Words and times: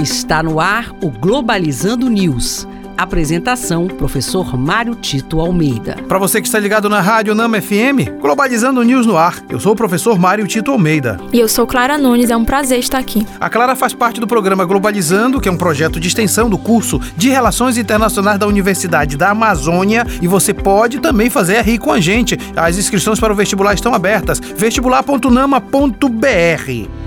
Está 0.00 0.44
no 0.44 0.60
ar 0.60 0.92
o 1.02 1.10
Globalizando 1.10 2.08
News. 2.08 2.68
Apresentação: 2.96 3.88
Professor 3.88 4.56
Mário 4.56 4.94
Tito 4.94 5.40
Almeida. 5.40 5.96
Para 6.06 6.20
você 6.20 6.40
que 6.40 6.46
está 6.46 6.60
ligado 6.60 6.88
na 6.88 7.00
Rádio 7.00 7.34
Nama 7.34 7.60
FM, 7.60 8.20
Globalizando 8.20 8.80
News 8.84 9.06
no 9.06 9.16
ar. 9.16 9.42
Eu 9.48 9.58
sou 9.58 9.72
o 9.72 9.76
professor 9.76 10.16
Mário 10.16 10.46
Tito 10.46 10.70
Almeida. 10.70 11.18
E 11.32 11.40
eu 11.40 11.48
sou 11.48 11.66
Clara 11.66 11.98
Nunes, 11.98 12.30
é 12.30 12.36
um 12.36 12.44
prazer 12.44 12.78
estar 12.78 12.98
aqui. 12.98 13.26
A 13.40 13.50
Clara 13.50 13.74
faz 13.74 13.92
parte 13.92 14.20
do 14.20 14.26
programa 14.28 14.64
Globalizando, 14.64 15.40
que 15.40 15.48
é 15.48 15.52
um 15.52 15.58
projeto 15.58 15.98
de 15.98 16.06
extensão 16.06 16.48
do 16.48 16.58
curso 16.58 17.00
de 17.16 17.28
Relações 17.28 17.76
Internacionais 17.76 18.38
da 18.38 18.46
Universidade 18.46 19.16
da 19.16 19.30
Amazônia, 19.30 20.06
e 20.22 20.28
você 20.28 20.54
pode 20.54 21.00
também 21.00 21.28
fazer 21.28 21.60
RI 21.62 21.76
com 21.76 21.90
a 21.90 21.98
gente. 21.98 22.38
As 22.54 22.78
inscrições 22.78 23.18
para 23.18 23.32
o 23.32 23.36
vestibular 23.36 23.74
estão 23.74 23.92
abertas. 23.92 24.38
vestibular.nama.br. 24.38 26.97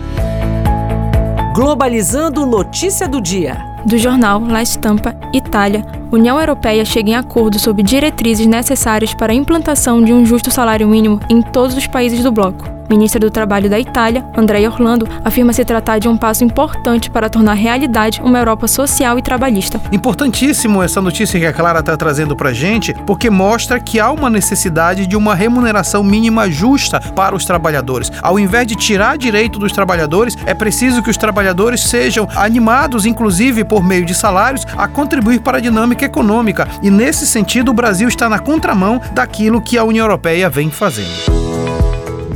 Globalizando 1.61 2.43
notícia 2.43 3.07
do 3.07 3.21
dia. 3.21 3.55
Do 3.85 3.95
jornal 3.95 4.39
La 4.43 4.65
Stampa, 4.65 5.15
Itália, 5.31 5.85
União 6.11 6.37
Europeia 6.37 6.83
chega 6.83 7.11
em 7.11 7.15
acordo 7.15 7.57
sobre 7.57 7.83
diretrizes 7.83 8.45
necessárias 8.45 9.13
para 9.13 9.31
a 9.31 9.35
implantação 9.35 10.03
de 10.03 10.11
um 10.11 10.25
justo 10.25 10.51
salário 10.51 10.85
mínimo 10.85 11.21
em 11.29 11.41
todos 11.41 11.75
os 11.77 11.87
países 11.87 12.21
do 12.21 12.31
bloco. 12.33 12.81
Ministra 12.91 13.21
do 13.21 13.31
Trabalho 13.31 13.69
da 13.69 13.79
Itália, 13.79 14.25
Andrea 14.35 14.69
Orlando, 14.69 15.07
afirma 15.23 15.53
se 15.53 15.63
tratar 15.63 15.97
de 15.97 16.09
um 16.09 16.17
passo 16.17 16.43
importante 16.43 17.09
para 17.09 17.29
tornar 17.29 17.53
realidade 17.53 18.21
uma 18.21 18.37
Europa 18.37 18.67
social 18.67 19.17
e 19.17 19.21
trabalhista. 19.21 19.79
Importantíssimo 19.93 20.83
essa 20.83 21.01
notícia 21.01 21.39
que 21.39 21.45
a 21.45 21.53
Clara 21.53 21.79
está 21.79 21.95
trazendo 21.95 22.35
para 22.35 22.51
gente, 22.51 22.93
porque 23.05 23.29
mostra 23.29 23.79
que 23.79 23.97
há 23.97 24.11
uma 24.11 24.29
necessidade 24.29 25.07
de 25.07 25.15
uma 25.15 25.33
remuneração 25.33 26.03
mínima 26.03 26.51
justa 26.51 26.99
para 26.99 27.33
os 27.33 27.45
trabalhadores. 27.45 28.11
Ao 28.21 28.37
invés 28.37 28.67
de 28.67 28.75
tirar 28.75 29.17
direito 29.17 29.57
dos 29.57 29.71
trabalhadores, 29.71 30.37
é 30.45 30.53
preciso 30.53 31.01
que 31.01 31.09
os 31.09 31.15
trabalhadores 31.15 31.79
sejam 31.79 32.27
animados, 32.35 33.05
inclusive 33.05 33.63
por 33.63 33.85
meio 33.85 34.05
de 34.05 34.13
salários, 34.13 34.67
a 34.75 34.85
contribuir 34.85 35.39
para 35.39 35.59
a 35.59 35.61
dinâmica 35.61 36.00
econômica. 36.05 36.67
E 36.81 36.89
nesse 36.89 37.25
sentido, 37.25 37.69
o 37.69 37.73
Brasil 37.73 38.07
está 38.07 38.27
na 38.29 38.39
contramão 38.39 39.01
daquilo 39.13 39.61
que 39.61 39.77
a 39.77 39.83
União 39.83 40.05
Europeia 40.05 40.49
vem 40.49 40.69
fazendo. 40.69 41.41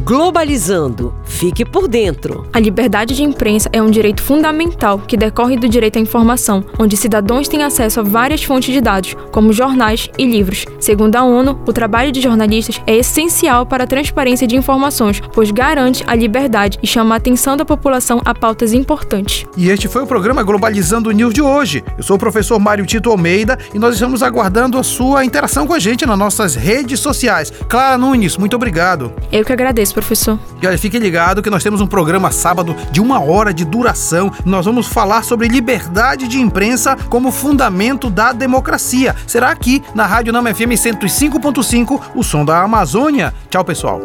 Globalizando. 0.04 1.16
Fique 1.36 1.66
por 1.66 1.90
dentro. 1.90 2.48
A 2.54 2.60
liberdade 2.62 3.14
de 3.14 3.22
imprensa 3.22 3.70
é 3.74 3.82
um 3.82 3.90
direito 3.92 4.24
fundamental 4.24 5.00
que 5.00 5.18
decorre 5.18 5.58
do 5.58 5.68
direito 5.68 5.98
à 5.98 6.02
informação, 6.02 6.64
onde 6.80 6.96
cidadãos 6.96 7.50
têm 7.50 7.62
acesso 7.62 8.00
a 8.00 8.04
várias 8.04 8.42
fontes 8.42 8.74
de 8.74 8.80
dados, 8.80 9.18
como 9.34 9.52
jornais 9.52 10.10
e 10.18 10.26
livros. 10.26 10.64
Segundo 10.80 11.18
a 11.18 11.24
ONU, 11.26 11.60
o 11.68 11.74
trabalho 11.74 12.10
de 12.10 12.22
jornalistas 12.22 12.82
é 12.88 12.96
essencial 12.96 13.66
para 13.66 13.84
a 13.84 13.88
transparência 13.88 14.48
de 14.48 14.56
informações, 14.56 15.22
pois 15.34 15.52
garante 15.52 16.06
a 16.08 16.16
liberdade 16.16 16.80
e 16.82 16.88
chama 16.88 17.16
a 17.16 17.18
atenção 17.18 17.58
da 17.58 17.66
população 17.66 18.22
a 18.24 18.34
pautas 18.34 18.72
importantes. 18.72 19.46
E 19.58 19.70
este 19.70 19.90
foi 19.90 20.04
o 20.04 20.08
programa 20.08 20.42
Globalizando 20.42 21.12
News 21.12 21.34
de 21.34 21.42
hoje. 21.42 21.84
Eu 21.98 22.04
sou 22.04 22.16
o 22.16 22.20
professor 22.20 22.58
Mário 22.60 22.86
Tito 22.86 23.10
Almeida 23.10 23.60
e 23.74 23.78
nós 23.78 23.96
estamos 23.96 24.24
aguardando 24.24 24.78
a 24.78 24.84
sua 24.84 25.26
interação 25.26 25.68
com 25.68 25.74
a 25.74 25.80
gente 25.80 26.06
nas 26.06 26.18
nossas 26.18 26.56
redes 26.56 27.02
sociais. 27.02 27.52
Clara 27.68 27.98
Nunes, 27.98 28.38
muito 28.38 28.56
obrigado. 28.56 29.12
Eu 29.34 29.44
que 29.44 29.52
agradeço 29.52 29.94
professor. 29.94 30.40
E 30.62 30.66
olha, 30.66 30.78
fique 30.78 30.98
ligado 30.98 31.25
que 31.42 31.50
nós 31.50 31.64
temos 31.64 31.82
um 31.82 31.88
programa 31.88 32.32
sábado 32.32 32.76
de 32.92 33.02
uma 33.02 33.20
hora 33.20 33.54
de 33.54 33.66
duração. 33.66 34.32
Nós 34.46 34.66
vamos 34.66 34.88
falar 34.88 35.24
sobre 35.24 35.48
liberdade 35.48 36.28
de 36.28 36.40
imprensa 36.40 36.96
como 37.10 37.32
fundamento 37.32 38.10
da 38.10 38.32
democracia. 38.32 39.16
Será 39.26 39.50
aqui 39.50 39.82
na 39.94 40.06
Rádio 40.06 40.32
Nama 40.32 40.54
FM 40.54 40.76
105.5, 40.76 42.02
o 42.14 42.24
som 42.24 42.46
da 42.46 42.62
Amazônia. 42.62 43.34
Tchau, 43.50 43.64
pessoal. 43.64 44.00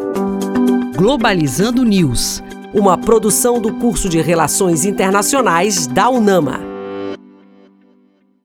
Globalizando 0.95 1.83
News, 1.83 2.43
uma 2.73 2.97
produção 2.97 3.59
do 3.59 3.73
curso 3.73 4.07
de 4.09 4.21
Relações 4.21 4.85
Internacionais 4.85 5.87
da 5.87 6.09
UNAMA. 6.09 6.70